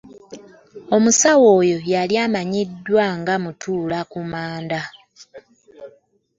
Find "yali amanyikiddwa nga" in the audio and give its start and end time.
1.93-3.35